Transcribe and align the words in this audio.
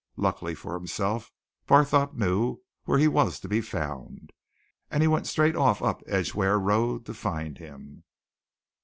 Luckily 0.17 0.55
for 0.55 0.73
himself, 0.73 1.31
Barthorpe 1.67 2.15
knew 2.15 2.61
where 2.85 2.97
he 2.97 3.07
was 3.07 3.39
to 3.39 3.47
be 3.47 3.61
found, 3.61 4.33
and 4.89 5.03
he 5.03 5.07
went 5.07 5.27
straight 5.27 5.55
off 5.55 5.79
up 5.83 6.01
Edgware 6.07 6.57
Road 6.59 7.05
to 7.05 7.13
find 7.13 7.59
him. 7.59 8.03